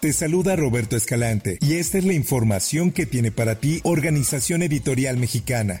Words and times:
Te 0.00 0.14
saluda 0.14 0.56
Roberto 0.56 0.96
Escalante 0.96 1.58
y 1.60 1.74
esta 1.74 1.98
es 1.98 2.06
la 2.06 2.14
información 2.14 2.90
que 2.90 3.04
tiene 3.04 3.32
para 3.32 3.60
ti 3.60 3.80
Organización 3.84 4.62
Editorial 4.62 5.18
Mexicana. 5.18 5.78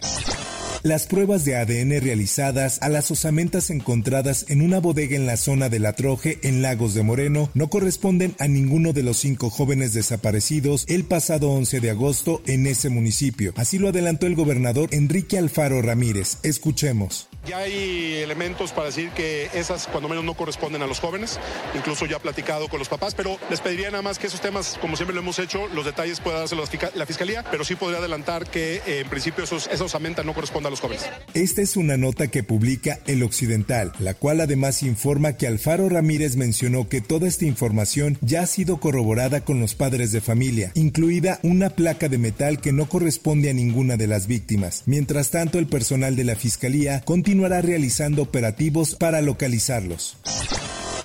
Las 0.82 1.06
pruebas 1.06 1.46
de 1.46 1.56
ADN 1.56 2.02
realizadas 2.02 2.82
a 2.82 2.90
las 2.90 3.10
osamentas 3.10 3.70
encontradas 3.70 4.44
en 4.50 4.60
una 4.60 4.78
bodega 4.78 5.16
en 5.16 5.24
la 5.24 5.38
zona 5.38 5.70
de 5.70 5.78
La 5.78 5.94
Troje, 5.94 6.38
en 6.42 6.60
Lagos 6.60 6.92
de 6.92 7.02
Moreno, 7.02 7.48
no 7.54 7.70
corresponden 7.70 8.34
a 8.38 8.46
ninguno 8.46 8.92
de 8.92 9.04
los 9.04 9.16
cinco 9.16 9.48
jóvenes 9.48 9.94
desaparecidos 9.94 10.84
el 10.88 11.04
pasado 11.04 11.50
11 11.52 11.80
de 11.80 11.88
agosto 11.88 12.42
en 12.46 12.66
ese 12.66 12.90
municipio. 12.90 13.54
Así 13.56 13.78
lo 13.78 13.88
adelantó 13.88 14.26
el 14.26 14.34
gobernador 14.34 14.90
Enrique 14.92 15.38
Alfaro 15.38 15.80
Ramírez. 15.80 16.36
Escuchemos. 16.42 17.29
Ya 17.46 17.58
hay 17.58 18.16
elementos 18.16 18.72
para 18.72 18.88
decir 18.88 19.10
que 19.10 19.48
esas 19.54 19.86
cuando 19.86 20.10
menos 20.10 20.24
no 20.24 20.34
corresponden 20.34 20.82
a 20.82 20.86
los 20.86 21.00
jóvenes, 21.00 21.40
incluso 21.74 22.04
ya 22.04 22.16
he 22.16 22.20
platicado 22.20 22.68
con 22.68 22.78
los 22.78 22.88
papás, 22.88 23.14
pero 23.14 23.38
les 23.48 23.60
pediría 23.60 23.90
nada 23.90 24.02
más 24.02 24.18
que 24.18 24.26
esos 24.26 24.42
temas, 24.42 24.76
como 24.78 24.94
siempre 24.94 25.14
lo 25.14 25.22
hemos 25.22 25.38
hecho, 25.38 25.66
los 25.68 25.86
detalles 25.86 26.20
pueda 26.20 26.40
darse 26.40 26.54
la 26.54 27.06
fiscalía, 27.06 27.42
pero 27.50 27.64
sí 27.64 27.76
podría 27.76 27.98
adelantar 27.98 28.48
que 28.48 28.76
eh, 28.86 29.00
en 29.00 29.08
principio 29.08 29.44
esos, 29.44 29.68
esa 29.68 29.84
osamenta 29.84 30.22
no 30.22 30.34
corresponde 30.34 30.66
a 30.66 30.70
los 30.70 30.80
jóvenes. 30.80 31.08
Esta 31.32 31.62
es 31.62 31.76
una 31.76 31.96
nota 31.96 32.28
que 32.28 32.42
publica 32.42 32.98
El 33.06 33.22
Occidental, 33.22 33.92
la 34.00 34.12
cual 34.12 34.42
además 34.42 34.82
informa 34.82 35.38
que 35.38 35.46
Alfaro 35.46 35.88
Ramírez 35.88 36.36
mencionó 36.36 36.88
que 36.88 37.00
toda 37.00 37.26
esta 37.26 37.46
información 37.46 38.18
ya 38.20 38.42
ha 38.42 38.46
sido 38.46 38.80
corroborada 38.80 39.40
con 39.40 39.60
los 39.60 39.74
padres 39.74 40.12
de 40.12 40.20
familia, 40.20 40.72
incluida 40.74 41.40
una 41.42 41.70
placa 41.70 42.10
de 42.10 42.18
metal 42.18 42.60
que 42.60 42.72
no 42.72 42.86
corresponde 42.86 43.48
a 43.48 43.54
ninguna 43.54 43.96
de 43.96 44.08
las 44.08 44.26
víctimas. 44.26 44.82
Mientras 44.84 45.30
tanto, 45.30 45.58
el 45.58 45.68
personal 45.68 46.16
de 46.16 46.24
la 46.24 46.36
fiscalía 46.36 47.00
continúa 47.00 47.29
continuará 47.30 47.60
realizando 47.60 48.22
operativos 48.22 48.96
para 48.96 49.20
localizarlos. 49.20 50.16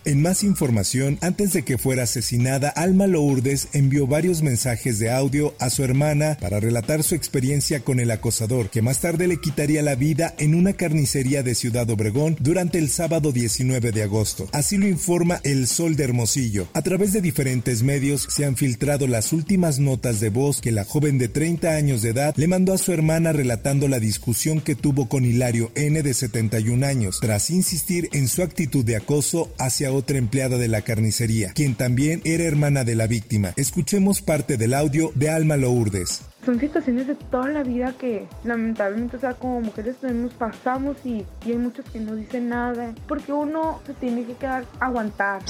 En 0.06 0.22
más 0.22 0.44
información, 0.44 1.18
antes 1.22 1.52
de 1.54 1.64
que 1.64 1.80
fuera 1.80 2.04
asesinada, 2.04 2.70
Alma 2.70 3.08
Lourdes 3.08 3.70
envió 3.74 4.06
varios 4.06 4.44
mensajes 4.44 5.00
de 5.00 5.10
audio 5.10 5.56
a 5.58 5.72
su 5.72 5.84
hermana 5.84 6.38
para 6.40 6.60
relatar 6.60 7.02
su 7.02 7.16
experiencia 7.16 7.80
con 7.80 8.00
el 8.00 8.12
acosador, 8.12 8.70
que 8.70 8.84
más 8.84 9.02
tarde 9.02 9.28
le 9.28 9.38
quitaría 9.38 9.82
la 9.82 9.96
vida 9.96 10.36
en 10.38 10.54
una 10.54 10.74
carnicería 10.74 11.42
de 11.42 11.56
Ciudad 11.56 11.90
Obregón 11.90 12.38
durante 12.40 12.78
el 12.78 12.90
sábado 12.92 13.32
19 13.32 13.92
de 13.92 14.04
agosto. 14.04 14.48
Así 14.52 14.78
lo 14.78 14.88
informa 14.88 15.40
El 15.44 15.66
Sol 15.66 15.96
de 15.96 16.04
Hermosillo. 16.04 16.68
A 16.74 16.84
través 16.84 17.12
de 17.12 17.22
diferentes 17.22 17.82
medios 17.82 18.28
se 18.30 18.46
han 18.46 18.58
filtrado 18.58 19.08
las 19.08 19.34
últimas 19.34 19.80
notas 19.80 20.20
de 20.20 20.30
voz 20.30 20.62
que 20.62 20.72
la 20.72 20.86
joven 20.86 21.18
de 21.18 21.30
30 21.30 21.72
años 21.72 22.04
de 22.04 22.10
edad 22.10 22.36
le 22.38 22.48
mandó 22.48 22.74
a 22.74 22.78
su 22.78 22.94
hermana 22.94 23.34
relatando 23.34 23.88
la 23.88 24.00
discusión 24.00 24.62
que 24.62 24.76
tuvo 24.76 25.10
con 25.10 25.26
Hilario 25.26 25.72
N 25.74 26.04
de 26.04 26.14
71 26.14 26.86
años, 26.86 27.18
tras 27.22 27.50
insistir 27.50 28.08
en 28.14 28.28
su 28.28 28.44
actitud 28.44 28.86
de 28.86 28.98
acoso 28.98 29.52
hacia 29.58 29.95
otra 29.96 30.18
empleada 30.18 30.58
de 30.58 30.68
la 30.68 30.82
carnicería, 30.82 31.52
quien 31.54 31.76
también 31.76 32.22
era 32.24 32.44
hermana 32.44 32.84
de 32.84 32.96
la 32.96 33.08
víctima. 33.08 33.54
Escuchemos 33.56 34.22
parte 34.22 34.58
del 34.58 34.74
audio 34.74 35.12
de 35.16 35.30
Alma 35.30 35.58
Lourdes. 35.58 36.22
Son 36.46 36.60
situaciones 36.60 37.08
de 37.08 37.16
toda 37.16 37.50
la 37.50 37.64
vida 37.64 37.96
que 38.00 38.28
lamentablemente, 38.44 39.18
o 39.18 39.20
sea, 39.20 39.34
como 39.34 39.62
mujeres 39.62 39.96
nos 40.04 40.34
pasamos 40.34 40.98
y, 41.04 41.26
y 41.46 41.52
hay 41.52 41.58
muchos 41.58 41.86
que 41.90 42.00
no 42.00 42.16
dicen 42.16 42.50
nada, 42.50 42.94
porque 43.08 43.34
uno 43.34 43.82
se 43.88 43.94
tiene 43.96 44.26
que 44.26 44.34
quedar 44.34 44.66
aguantar. 44.80 45.42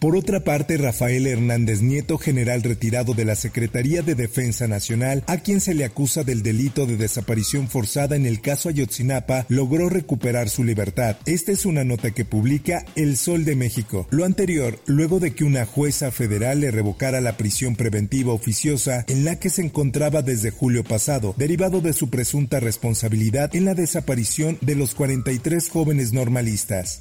Por 0.00 0.14
otra 0.14 0.44
parte, 0.44 0.76
Rafael 0.76 1.26
Hernández 1.26 1.82
Nieto, 1.82 2.18
general 2.18 2.62
retirado 2.62 3.14
de 3.14 3.24
la 3.24 3.34
Secretaría 3.34 4.00
de 4.02 4.14
Defensa 4.14 4.68
Nacional, 4.68 5.24
a 5.26 5.38
quien 5.38 5.60
se 5.60 5.74
le 5.74 5.84
acusa 5.84 6.22
del 6.22 6.44
delito 6.44 6.86
de 6.86 6.96
desaparición 6.96 7.66
forzada 7.66 8.14
en 8.14 8.24
el 8.24 8.40
caso 8.40 8.68
Ayotzinapa, 8.68 9.44
logró 9.48 9.88
recuperar 9.88 10.50
su 10.50 10.62
libertad. 10.62 11.16
Esta 11.26 11.50
es 11.50 11.66
una 11.66 11.82
nota 11.82 12.12
que 12.12 12.24
publica 12.24 12.84
El 12.94 13.16
Sol 13.16 13.44
de 13.44 13.56
México. 13.56 14.06
Lo 14.10 14.24
anterior, 14.24 14.78
luego 14.86 15.18
de 15.18 15.34
que 15.34 15.42
una 15.42 15.66
jueza 15.66 16.12
federal 16.12 16.60
le 16.60 16.70
revocara 16.70 17.20
la 17.20 17.36
prisión 17.36 17.74
preventiva 17.74 18.32
oficiosa 18.32 19.04
en 19.08 19.24
la 19.24 19.40
que 19.40 19.50
se 19.50 19.62
encontraba 19.62 20.22
desde 20.22 20.52
julio 20.52 20.84
pasado, 20.84 21.34
derivado 21.36 21.80
de 21.80 21.92
su 21.92 22.08
presunta 22.08 22.60
responsabilidad 22.60 23.54
en 23.56 23.64
la 23.64 23.74
desaparición 23.74 24.58
de 24.60 24.76
los 24.76 24.94
43 24.94 25.68
jóvenes 25.68 26.12
normalistas. 26.12 27.00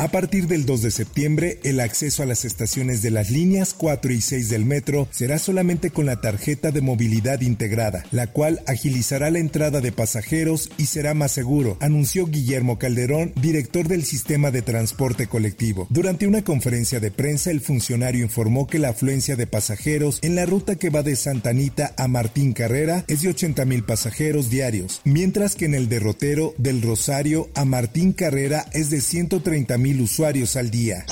A 0.00 0.08
partir 0.08 0.46
del 0.46 0.64
2 0.64 0.80
de 0.80 0.90
septiembre, 0.90 1.60
el 1.62 1.78
acceso 1.78 2.22
a 2.22 2.26
las 2.26 2.46
estaciones 2.46 3.02
de 3.02 3.10
las 3.10 3.28
líneas 3.28 3.74
4 3.74 4.14
y 4.14 4.22
6 4.22 4.48
del 4.48 4.64
metro 4.64 5.06
será 5.10 5.38
solamente 5.38 5.90
con 5.90 6.06
la 6.06 6.22
tarjeta 6.22 6.70
de 6.70 6.80
movilidad 6.80 7.42
integrada, 7.42 8.06
la 8.10 8.28
cual 8.28 8.62
agilizará 8.66 9.30
la 9.30 9.40
entrada 9.40 9.82
de 9.82 9.92
pasajeros 9.92 10.70
y 10.78 10.86
será 10.86 11.12
más 11.12 11.32
seguro, 11.32 11.76
anunció 11.80 12.26
Guillermo 12.26 12.78
Calderón, 12.78 13.34
director 13.42 13.88
del 13.88 14.04
sistema 14.04 14.50
de 14.50 14.62
transporte 14.62 15.26
colectivo. 15.26 15.86
Durante 15.90 16.26
una 16.26 16.44
conferencia 16.44 16.98
de 16.98 17.10
prensa, 17.10 17.50
el 17.50 17.60
funcionario 17.60 18.24
informó 18.24 18.66
que 18.66 18.78
la 18.78 18.88
afluencia 18.88 19.36
de 19.36 19.46
pasajeros 19.46 20.18
en 20.22 20.34
la 20.34 20.46
ruta 20.46 20.76
que 20.76 20.88
va 20.88 21.02
de 21.02 21.14
Santa 21.14 21.50
Anita 21.50 21.92
a 21.98 22.08
Martín 22.08 22.54
Carrera 22.54 23.04
es 23.06 23.20
de 23.20 23.28
80 23.28 23.66
mil 23.66 23.84
pasajeros 23.84 24.48
diarios, 24.48 25.02
mientras 25.04 25.56
que 25.56 25.66
en 25.66 25.74
el 25.74 25.90
derrotero 25.90 26.54
del 26.56 26.80
Rosario 26.80 27.50
a 27.54 27.66
Martín 27.66 28.14
Carrera 28.14 28.64
es 28.72 28.88
de 28.88 29.02
130 29.02 29.76
mil 29.76 29.89
usuarios 29.98 30.56
al 30.56 30.70
día. 30.70 31.06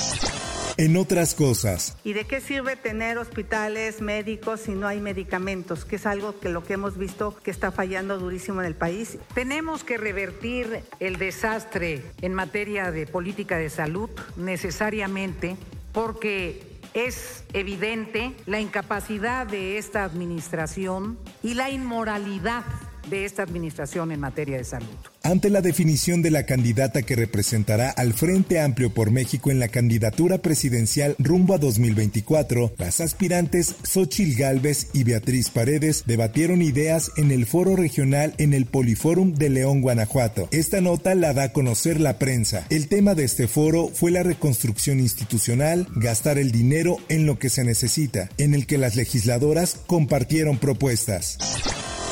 En 0.77 0.95
otras 0.95 1.33
cosas. 1.33 1.97
¿Y 2.05 2.13
de 2.13 2.25
qué 2.25 2.39
sirve 2.39 2.75
tener 2.75 3.17
hospitales 3.17 3.99
médicos 3.99 4.61
si 4.61 4.71
no 4.71 4.87
hay 4.87 5.01
medicamentos? 5.01 5.83
Que 5.83 5.97
es 5.97 6.05
algo 6.05 6.39
que 6.39 6.47
lo 6.47 6.63
que 6.63 6.73
hemos 6.73 6.97
visto 6.97 7.35
que 7.43 7.51
está 7.51 7.71
fallando 7.71 8.17
durísimo 8.19 8.61
en 8.61 8.67
el 8.67 8.75
país. 8.75 9.17
Tenemos 9.33 9.83
que 9.83 9.97
revertir 9.97 10.83
el 10.99 11.17
desastre 11.17 12.03
en 12.21 12.33
materia 12.33 12.91
de 12.91 13.07
política 13.07 13.57
de 13.57 13.69
salud 13.69 14.09
necesariamente 14.37 15.57
porque 15.91 16.69
es 16.93 17.43
evidente 17.53 18.33
la 18.45 18.59
incapacidad 18.59 19.45
de 19.47 19.77
esta 19.77 20.03
administración 20.03 21.19
y 21.43 21.53
la 21.53 21.69
inmoralidad 21.69 22.63
de 23.09 23.25
esta 23.25 23.43
administración 23.43 24.11
en 24.11 24.19
materia 24.19 24.57
de 24.57 24.63
salud. 24.63 24.87
Ante 25.21 25.49
la 25.49 25.61
definición 25.61 26.21
de 26.21 26.31
la 26.31 26.45
candidata 26.45 27.01
que 27.01 27.15
representará 27.15 27.89
al 27.89 28.13
Frente 28.13 28.61
Amplio 28.61 28.93
por 28.93 29.11
México 29.11 29.51
en 29.51 29.59
la 29.59 29.67
candidatura 29.67 30.39
presidencial 30.39 31.15
rumbo 31.19 31.53
a 31.53 31.57
2024, 31.57 32.73
las 32.77 33.01
aspirantes 33.01 33.75
Xochil 33.83 34.35
Gálvez 34.35 34.87
y 34.93 35.03
Beatriz 35.03 35.49
Paredes 35.49 36.03
debatieron 36.07 36.61
ideas 36.61 37.11
en 37.17 37.31
el 37.31 37.45
foro 37.45 37.75
regional 37.75 38.33
en 38.37 38.53
el 38.53 38.65
Poliforum 38.65 39.33
de 39.33 39.49
León, 39.49 39.81
Guanajuato. 39.81 40.47
Esta 40.51 40.79
nota 40.79 41.13
la 41.15 41.33
da 41.33 41.43
a 41.43 41.53
conocer 41.53 41.99
la 41.99 42.17
prensa. 42.17 42.65
El 42.69 42.87
tema 42.87 43.13
de 43.13 43.25
este 43.25 43.47
foro 43.47 43.89
fue 43.93 44.11
la 44.11 44.23
reconstrucción 44.23 44.99
institucional, 44.99 45.87
gastar 45.95 46.37
el 46.37 46.51
dinero 46.51 46.97
en 47.09 47.25
lo 47.25 47.37
que 47.37 47.49
se 47.49 47.63
necesita, 47.63 48.29
en 48.37 48.53
el 48.53 48.65
que 48.67 48.77
las 48.77 48.95
legisladoras 48.95 49.77
compartieron 49.85 50.57
propuestas. 50.57 51.37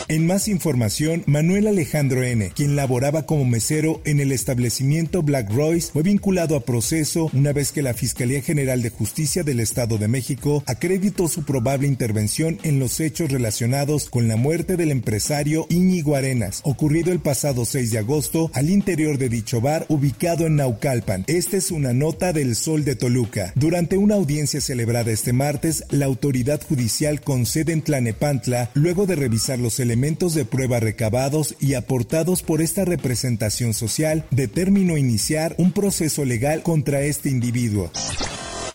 En 0.09 0.25
más 0.25 0.47
información, 0.47 1.23
Manuel 1.25 1.67
Alejandro 1.67 2.23
N., 2.23 2.53
quien 2.55 2.77
laboraba 2.77 3.25
como 3.25 3.43
mesero 3.43 3.99
en 4.05 4.21
el 4.21 4.31
establecimiento 4.31 5.21
Black 5.21 5.51
Royce, 5.51 5.91
fue 5.91 6.01
vinculado 6.01 6.55
a 6.55 6.61
proceso 6.61 7.29
una 7.33 7.51
vez 7.51 7.73
que 7.73 7.81
la 7.81 7.93
Fiscalía 7.93 8.41
General 8.41 8.81
de 8.81 8.89
Justicia 8.89 9.43
del 9.43 9.59
Estado 9.59 9.97
de 9.97 10.07
México 10.07 10.63
acreditó 10.65 11.27
su 11.27 11.43
probable 11.43 11.89
intervención 11.89 12.57
en 12.63 12.79
los 12.79 13.01
hechos 13.01 13.33
relacionados 13.33 14.09
con 14.09 14.29
la 14.29 14.37
muerte 14.37 14.77
del 14.77 14.91
empresario 14.91 15.67
Íñigo 15.69 16.15
Arenas, 16.15 16.61
ocurrido 16.63 17.11
el 17.11 17.19
pasado 17.19 17.65
6 17.65 17.91
de 17.91 17.97
agosto 17.97 18.49
al 18.53 18.69
interior 18.69 19.17
de 19.17 19.27
dicho 19.27 19.59
bar 19.59 19.85
ubicado 19.89 20.45
en 20.47 20.55
Naucalpan. 20.55 21.25
Esta 21.27 21.57
es 21.57 21.69
una 21.69 21.91
nota 21.91 22.31
del 22.31 22.55
Sol 22.55 22.85
de 22.85 22.95
Toluca. 22.95 23.51
Durante 23.55 23.97
una 23.97 24.15
audiencia 24.15 24.61
celebrada 24.61 25.11
este 25.11 25.33
martes, 25.33 25.83
la 25.89 26.05
autoridad 26.05 26.61
judicial 26.65 27.19
con 27.19 27.45
sede 27.45 27.73
en 27.73 27.81
Tlanepantla, 27.81 28.71
luego 28.73 29.05
de 29.05 29.17
revisar 29.17 29.59
los 29.59 29.81
elementos 29.81 29.96
elementos 29.97 30.35
de 30.35 30.45
prueba 30.45 30.79
recabados 30.79 31.55
y 31.59 31.73
aportados 31.73 32.43
por 32.43 32.61
esta 32.61 32.85
representación 32.85 33.73
social, 33.73 34.25
determinó 34.29 34.95
iniciar 34.95 35.55
un 35.57 35.71
proceso 35.71 36.23
legal 36.23 36.61
contra 36.61 37.01
este 37.01 37.29
individuo. 37.29 37.89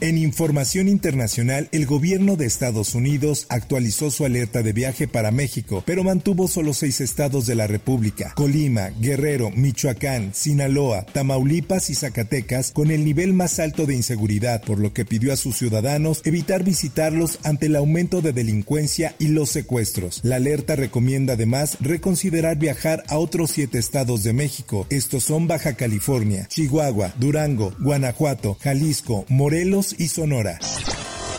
En 0.02 0.18
información 0.18 0.88
internacional, 0.88 1.68
el 1.70 1.86
gobierno 1.86 2.34
de 2.34 2.44
Estados 2.44 2.96
Unidos 2.96 3.46
actualizó 3.48 4.10
su 4.10 4.24
alerta 4.24 4.64
de 4.64 4.72
viaje 4.72 5.06
para 5.06 5.30
México, 5.30 5.84
pero 5.86 6.02
mantuvo 6.02 6.48
solo 6.48 6.74
seis 6.74 7.00
estados 7.00 7.46
de 7.46 7.54
la 7.54 7.68
República, 7.68 8.32
Colima, 8.34 8.90
Guerrero, 8.98 9.52
Michoacán, 9.52 10.34
Sinaloa, 10.34 11.06
Tamaulipas 11.06 11.88
y 11.88 11.94
Zacatecas, 11.94 12.72
con 12.72 12.90
el 12.90 13.04
nivel 13.04 13.32
más 13.32 13.60
alto 13.60 13.86
de 13.86 13.94
inseguridad, 13.94 14.64
por 14.64 14.80
lo 14.80 14.92
que 14.92 15.04
pidió 15.04 15.32
a 15.32 15.36
sus 15.36 15.56
ciudadanos 15.56 16.20
evitar 16.24 16.64
visitarlos 16.64 17.38
ante 17.44 17.66
el 17.66 17.76
aumento 17.76 18.22
de 18.22 18.32
delincuencia 18.32 19.14
y 19.20 19.28
los 19.28 19.50
secuestros. 19.50 20.18
La 20.24 20.34
alerta 20.34 20.74
recomienda 20.74 21.34
además 21.34 21.76
reconsiderar 21.78 22.58
viajar 22.58 23.04
a 23.06 23.18
otros 23.18 23.52
siete 23.52 23.78
estados 23.78 24.24
de 24.24 24.32
México. 24.32 24.84
Estos 24.90 25.22
son 25.22 25.46
Baja 25.46 25.74
California, 25.74 26.48
Chihuahua, 26.48 27.14
Durango, 27.20 27.72
Guanajuato, 27.78 28.58
Jalisco, 28.60 29.26
Morelos 29.28 29.91
y 29.98 30.08
Sonora. 30.08 30.58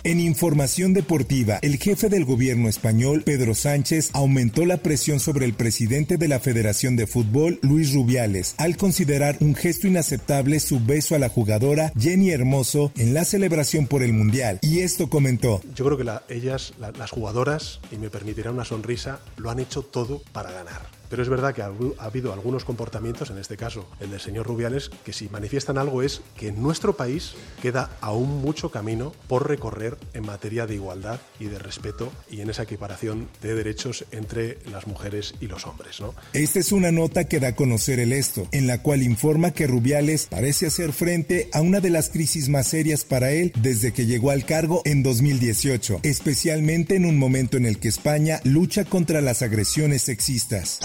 En 0.06 0.20
información 0.20 0.94
deportiva, 0.94 1.60
el 1.62 1.78
jefe 1.78 2.10
del 2.10 2.26
gobierno 2.26 2.68
español, 2.68 3.24
Pedro 3.26 3.56
Sánchez, 3.56 4.10
aumentó 4.12 4.66
la 4.66 4.76
presión 4.76 5.22
sobre 5.22 5.46
el 5.46 5.54
presidente 5.54 6.18
de 6.18 6.28
la 6.28 6.42
Federación 6.42 6.98
de 6.98 7.08
Fútbol, 7.08 7.58
Luis 7.62 7.94
Rubiales, 7.94 8.54
al 8.58 8.76
considerar 8.76 9.38
un 9.40 9.56
gesto 9.56 9.88
inaceptable 9.88 10.60
su 10.60 10.82
beso 10.82 11.16
a 11.16 11.20
la 11.20 11.30
jugadora 11.30 11.94
Jenny 11.98 12.32
Hermoso 12.32 12.92
en 12.98 13.14
la 13.14 13.24
celebración 13.24 13.88
por 13.88 14.04
el 14.04 14.12
Mundial. 14.12 14.60
Y 14.62 14.82
esto 14.82 15.10
comentó. 15.10 15.62
Yo 15.74 15.86
creo 15.86 15.98
que 15.98 16.36
ellas, 16.36 16.74
las 16.80 17.12
jugadoras, 17.12 17.80
y 17.90 17.96
me 17.96 18.10
permitirá 18.10 18.52
una 18.52 18.66
sonrisa, 18.66 19.22
lo 19.38 19.52
han 19.52 19.62
hecho 19.62 19.84
todo 19.84 20.22
para 20.34 20.52
ganar 20.52 21.03
pero 21.14 21.22
es 21.22 21.30
verdad 21.30 21.54
que 21.54 21.62
ha, 21.62 21.72
habido 22.00 22.34
algunos 22.34 22.66
comportamientos, 22.66 23.30
en 23.30 23.38
este 23.38 23.56
caso 23.56 23.86
el 24.00 24.10
del 24.10 24.20
señor 24.20 24.48
Rubiales, 24.48 24.90
que 25.06 25.14
si 25.14 25.30
manifiestan 25.30 25.78
algo 25.78 26.02
es 26.02 26.24
que 26.36 26.48
en 26.48 26.60
nuestro 26.60 26.98
país 26.98 27.36
queda 27.62 27.92
aún 28.02 28.42
mucho 28.42 28.72
camino 28.72 29.14
por 29.28 29.48
recorrer 29.48 29.96
en 30.16 30.26
materia 30.26 30.66
de 30.66 30.74
igualdad 30.74 31.20
y 31.40 31.46
de 31.46 31.60
respeto 31.60 32.12
y 32.32 32.42
en 32.42 32.50
esa 32.50 32.64
equiparación 32.64 33.30
de 33.44 33.54
derechos 33.54 34.06
entre 34.10 34.58
las 34.72 34.88
mujeres 34.88 35.36
y 35.40 35.46
los 35.46 35.68
hombres. 35.68 36.02
¿no? 36.02 36.16
Esta 36.34 36.58
es 36.58 36.72
una 36.72 36.92
nota 36.92 37.26
que 37.26 37.40
da 37.40 37.50
a 37.50 37.56
conocer 37.56 38.00
el 38.00 38.12
esto, 38.12 38.48
en 38.52 38.66
la 38.66 38.82
cual 38.82 39.04
informa 39.04 39.52
que 39.52 39.68
Rubiales 39.68 40.26
parece 40.26 40.66
hacer 40.66 40.94
frente 40.94 41.48
a 41.54 41.62
una 41.62 41.80
de 41.80 41.92
las 41.92 42.10
crisis 42.10 42.50
más 42.50 42.70
serias 42.70 43.06
para 43.06 43.30
él 43.30 43.54
desde 43.62 43.94
que 43.94 44.08
llegó 44.08 44.32
al 44.32 44.48
cargo 44.48 44.82
en 44.84 45.04
2018, 45.04 46.00
especialmente 46.02 46.96
en 46.96 47.06
un 47.06 47.20
momento 47.20 47.58
en 47.58 47.68
el 47.68 47.78
que 47.78 47.90
España 47.90 48.40
lucha 48.46 48.84
contra 48.84 49.22
las 49.22 49.44
agresiones 49.44 50.02
sexistas. 50.02 50.80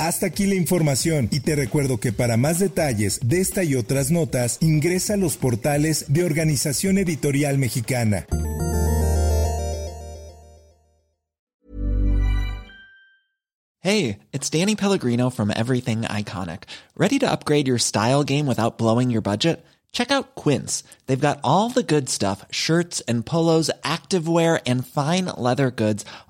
Hasta 0.00 0.24
aquí 0.24 0.46
la 0.46 0.54
información 0.54 1.28
y 1.30 1.40
te 1.40 1.54
recuerdo 1.54 2.00
que 2.00 2.10
para 2.10 2.38
más 2.38 2.58
detalles 2.58 3.20
de 3.22 3.42
esta 3.42 3.64
y 3.64 3.74
otras 3.74 4.10
notas 4.10 4.56
ingresa 4.62 5.12
a 5.12 5.16
los 5.18 5.36
portales 5.36 6.06
de 6.08 6.24
Organización 6.24 6.96
Editorial 6.96 7.58
Mexicana. 7.58 8.26
Hey, 13.80 14.20
it's 14.32 14.48
Danny 14.48 14.74
Pellegrino 14.74 15.28
from 15.28 15.50
Everything 15.50 16.02
Iconic. 16.04 16.62
¿Ready 16.96 17.18
to 17.18 17.30
upgrade 17.30 17.68
your 17.68 17.78
style 17.78 18.24
game 18.24 18.46
without 18.46 18.78
blowing 18.78 19.10
your 19.10 19.22
budget? 19.22 19.62
Check 19.92 20.10
out 20.10 20.34
Quince. 20.34 20.82
They've 21.08 21.20
got 21.20 21.40
all 21.44 21.68
the 21.68 21.82
good 21.82 22.08
stuff, 22.08 22.46
shirts 22.50 23.02
and 23.06 23.26
polos, 23.26 23.70
activewear 23.84 24.62
and 24.66 24.86
fine 24.86 25.26
leather 25.36 25.70
goods 25.70 26.06